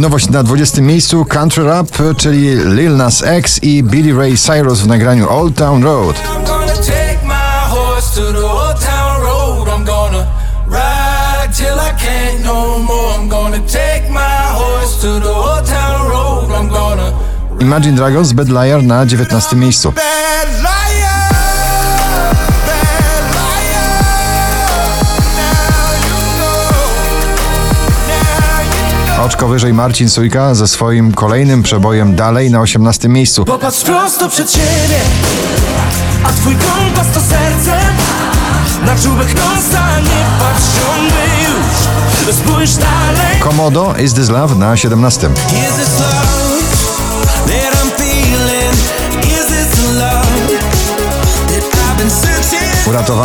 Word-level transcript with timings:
Nowość 0.00 0.28
na 0.28 0.42
20 0.42 0.82
miejscu 0.82 1.24
Country 1.24 1.64
Rap, 1.64 1.88
czyli 2.16 2.56
Lil 2.56 2.96
Nas 2.96 3.22
X 3.22 3.62
i 3.62 3.82
Billy 3.82 4.18
Ray 4.18 4.36
Cyrus 4.36 4.80
w 4.80 4.86
nagraniu 4.86 5.30
Old 5.30 5.56
Town 5.56 5.82
Road. 5.82 6.16
I'm 6.16 6.44
gonna 6.44 6.74
take 6.74 7.18
my 7.24 7.68
horse 7.68 8.14
to 8.14 8.32
the 8.32 8.60
Oczko 29.24 29.48
wyżej 29.48 29.74
Marcin 29.74 30.08
Sujka 30.08 30.54
ze 30.54 30.68
swoim 30.68 31.12
kolejnym 31.12 31.62
przebojem 31.62 32.14
dalej 32.14 32.50
na 32.50 32.60
18 32.60 33.08
miejscu. 33.08 33.44
Popatrz 33.44 33.82
prosto 33.82 34.28
przed 34.28 34.52
siebie, 34.52 35.00
a 36.24 36.28
twój 36.28 36.54
kompas 36.54 37.06
to 37.14 37.20
serce. 37.20 37.78
Na 38.86 38.96
czubek 38.96 39.34
nosa 39.34 40.00
nie 40.00 40.24
patrz 40.38 40.66
już. 41.42 42.34
Spójrz 42.34 42.74
dalej. 42.74 43.40
Komodo 43.40 43.94
Is 44.04 44.14
This 44.14 44.28
Love 44.28 44.54
na 44.54 44.76
17. 44.76 45.30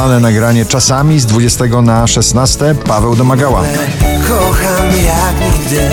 Uratowane 0.06 0.32
nagranie 0.32 0.66
czasami 0.66 1.20
z 1.20 1.26
20 1.26 1.66
na 1.82 2.08
16 2.08 2.76
Paweł 2.76 3.16
Domagała. 3.16 3.62
Kocham 4.28 4.86
jak 5.06 5.54
nigdy, 5.54 5.90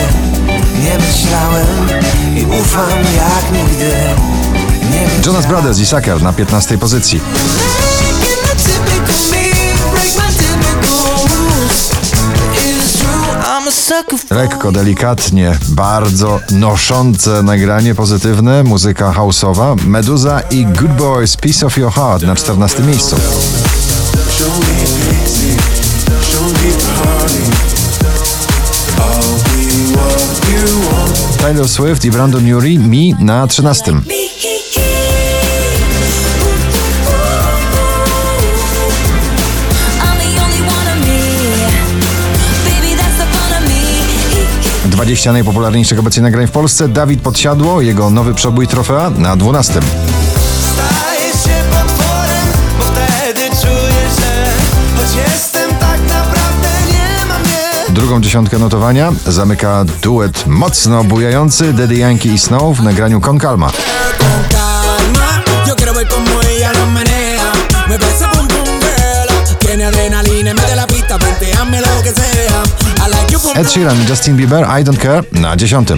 nie 0.83 0.99
myślałem 0.99 1.67
i 2.37 2.61
ufam 2.61 2.99
jak 2.99 3.53
nigdy. 3.53 3.91
Jonas 5.27 5.47
Brothers 5.47 5.79
i 5.79 5.87
Sucker 5.87 6.23
na 6.23 6.33
15 6.33 6.79
pozycji. 6.79 7.21
Lekko, 14.31 14.73
delikatnie, 14.73 15.59
bardzo 15.69 16.41
noszące 16.51 17.43
nagranie 17.43 17.95
pozytywne, 17.95 18.63
muzyka 18.63 19.13
houseowa, 19.13 19.75
Meduza 19.87 20.41
i 20.41 20.67
Good 20.67 20.93
Boys 20.93 21.37
Piece 21.37 21.67
of 21.67 21.77
Your 21.77 21.93
Heart 21.93 22.23
na 22.23 22.37
14 22.37 22.83
miejscu. 22.83 23.17
Taylor 31.53 31.69
Swift 31.69 32.05
i 32.05 32.11
Brandon 32.11 32.55
Urie 32.55 32.79
Mi 32.79 33.15
na 33.19 33.47
13. 33.47 33.93
I'm 33.93 34.01
the 34.01 34.03
only 40.41 40.61
one 40.61 40.89
of 40.93 40.99
me. 41.07 41.21
Baby, 42.65 42.97
that's 42.97 43.17
the 43.17 43.27
fun 43.27 43.53
of 43.53 43.69
me. 43.69 44.91
20 44.91 45.33
najpopularniejszych 45.33 45.99
obecnie 45.99 46.23
nagrań 46.23 46.47
w 46.47 46.51
Polsce. 46.51 46.89
Dawid 46.89 47.21
Podsiadło, 47.21 47.81
jego 47.81 48.11
nowy 48.11 48.35
przebój 48.35 48.67
trofea 48.67 49.11
na 49.11 49.37
12. 49.37 49.81
Drugą 58.13 58.23
dziesiątkę 58.23 58.59
notowania 58.59 59.13
zamyka 59.27 59.85
duet 60.03 60.47
mocno 60.47 61.05
bujający 61.05 61.73
Daddy 61.73 61.95
Yankee 61.95 62.29
i 62.29 62.39
Snow 62.39 62.77
w 62.77 62.83
nagraniu 62.83 63.21
Con 63.21 63.39
Calma. 63.39 63.71
pum 73.39 73.53
Ed 73.55 73.73
Sheeran 73.73 74.03
i 74.03 74.11
Justin 74.11 74.37
Bieber 74.37 74.65
I 74.81 74.85
Don't 74.85 74.99
Care 74.99 75.23
na 75.33 75.57
10. 75.57 75.89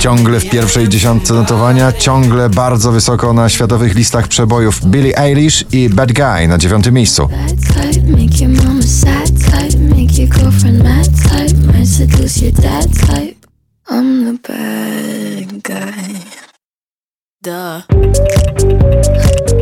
Ciągle 0.00 0.40
w 0.40 0.50
pierwszej 0.50 0.88
dziesiątce 0.88 1.34
notowania, 1.34 1.92
ciągle 1.92 2.50
bardzo 2.50 2.92
wysoko 2.92 3.32
na 3.32 3.48
światowych 3.48 3.94
listach 3.94 4.28
przebojów 4.28 4.86
Billie 4.86 5.18
Eilish 5.18 5.64
i 5.72 5.88
Bad 5.88 6.12
Guy 6.12 6.48
na 6.48 6.58
dziewiątym 6.58 6.94
miejscu. 6.94 7.28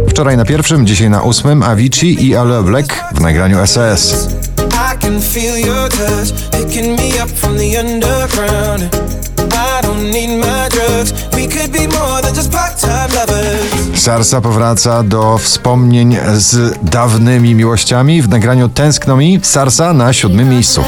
Wczoraj 0.08 0.36
na 0.36 0.44
pierwszym, 0.44 0.86
dzisiaj 0.86 1.10
na 1.10 1.22
ósmym 1.22 1.62
Avicii 1.62 2.26
i 2.26 2.36
Ale 2.36 2.62
Black 2.62 3.04
w 3.14 3.20
nagraniu 3.20 3.66
SAS. 3.66 4.28
I 4.58 4.98
can 4.98 5.20
feel 5.20 5.66
your 5.66 5.88
touch 5.88 6.50
picking 6.50 6.98
me 6.98 7.24
up 7.24 7.30
from 7.30 7.56
the 7.56 7.80
underground. 7.80 9.17
Sarsa 14.08 14.40
powraca 14.40 15.02
do 15.02 15.38
wspomnień 15.38 16.16
z 16.34 16.78
dawnymi 16.82 17.54
miłościami 17.54 18.22
w 18.22 18.28
nagraniu 18.28 18.68
Tęskno 18.68 19.16
mi. 19.16 19.40
Sarsa 19.42 19.92
na 19.92 20.12
siódmym 20.12 20.48
miejscu. 20.48 20.84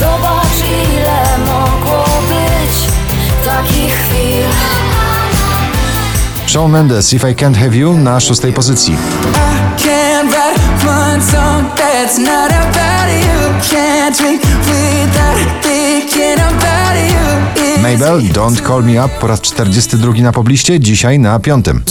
Zobacz 0.00 0.58
ile 0.92 1.38
mogło 1.46 2.04
być 2.28 2.76
takich 3.46 3.94
chwil. 3.94 4.44
Shawn 6.46 6.72
Mendes 6.72 7.12
If 7.12 7.30
I 7.30 7.34
Can't 7.34 7.56
Have 7.56 7.76
You 7.76 7.94
na 7.94 8.20
szóstej 8.20 8.52
pozycji. 8.52 8.96
Can't 9.78 10.30
write 10.30 10.88
one 10.88 11.22
song 11.22 11.66
that's 11.76 12.18
not 12.18 12.52
about 12.52 13.08
you. 13.24 13.76
Can't 13.76 14.18
drink 14.18 14.42
without. 14.42 15.71
Mabel 17.82 18.22
Don't 18.32 18.66
Call 18.66 18.82
Me 18.84 19.04
Up 19.04 19.14
po 19.20 19.26
raz 19.26 19.40
42 19.40 20.12
na 20.12 20.32
pobliście, 20.32 20.80
dzisiaj 20.80 21.18
na 21.18 21.38
piątym. 21.40 21.82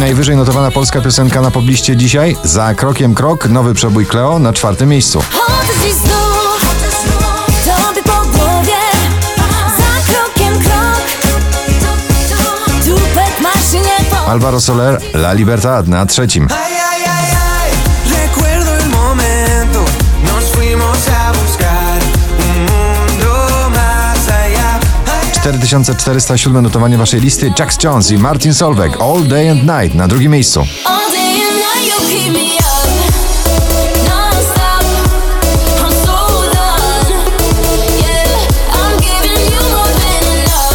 Najwyżej 0.00 0.36
notowana 0.36 0.70
polska 0.70 1.00
piosenka 1.00 1.40
na 1.40 1.50
pobliście 1.50 1.96
dzisiaj. 1.96 2.36
Za 2.44 2.74
krokiem 2.74 3.14
krok, 3.14 3.48
nowy 3.48 3.74
przebój 3.74 4.06
Cleo 4.06 4.38
na 4.38 4.52
czwartym 4.52 4.88
miejscu. 4.88 5.22
Alvaro 14.32 14.60
Soler 14.60 14.98
La 15.14 15.32
Libertad 15.32 15.88
na 15.88 16.06
trzecim. 16.06 16.48
Ay, 16.50 16.72
4407 25.42 26.62
notowanie 26.62 26.98
waszej 26.98 27.20
listy 27.20 27.52
Jax 27.58 27.84
Jones 27.84 28.10
i 28.10 28.18
Martin 28.18 28.54
Solveig 28.54 29.00
All 29.00 29.22
Day 29.28 29.50
and 29.50 29.62
Night 29.62 29.94
na 29.94 30.08
drugim 30.08 30.32
miejscu. 30.32 30.66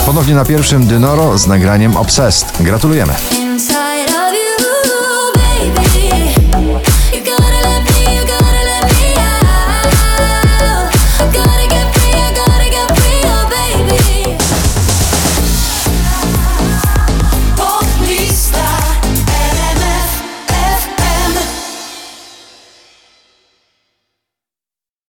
Ponownie 0.05 0.35
na 0.35 0.45
pierwszym 0.45 0.87
Dynoro 0.87 1.37
z 1.37 1.47
nagraniem 1.47 1.97
Obsessed. 1.97 2.53
Gratulujemy. 2.59 3.46